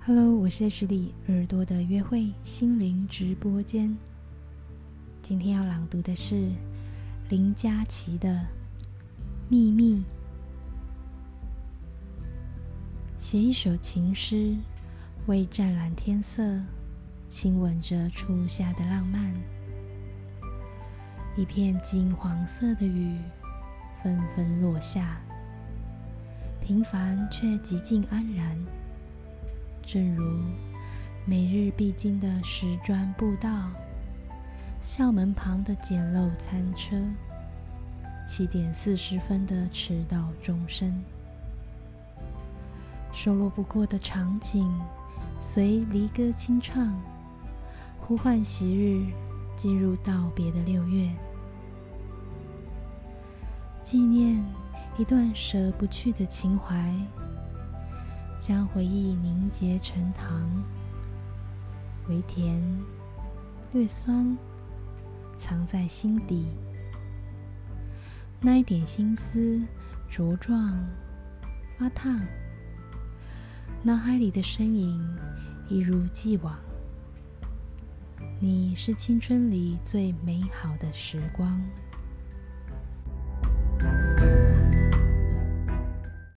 [0.00, 3.96] Hello，我是 H D 耳朵的约会心灵直播间。
[5.22, 6.50] 今天要朗读的是
[7.28, 8.28] 林佳琪的
[9.48, 9.96] 《秘密》，
[13.18, 14.56] 写一首情诗，
[15.26, 16.58] 为湛蓝天色
[17.28, 19.34] 亲吻着初夏的浪漫。
[21.36, 23.18] 一片金黄色的雨
[24.02, 25.20] 纷纷落下，
[26.68, 28.54] 平凡却极尽安然。
[29.82, 30.38] 正如
[31.24, 33.70] 每日必经的石砖步道，
[34.78, 36.94] 校门旁的简陋餐车，
[38.26, 40.92] 七点四十分的迟到钟声，
[43.14, 44.70] 收落不过的场景，
[45.40, 46.94] 随离歌清唱，
[47.98, 49.10] 呼唤昔日
[49.56, 51.08] 进入道别的六月，
[53.82, 54.44] 纪念
[54.98, 56.92] 一段舍不去的情怀。
[58.40, 60.64] 将回忆凝结成糖，
[62.08, 62.62] 微甜，
[63.72, 64.38] 略酸，
[65.36, 66.46] 藏在心底。
[68.40, 69.60] 那一点心思
[70.08, 70.78] 茁壮
[71.76, 72.20] 发烫，
[73.82, 75.18] 脑海里的身影
[75.68, 76.56] 一如既往。
[78.40, 81.60] 你是青春里最美好的时光。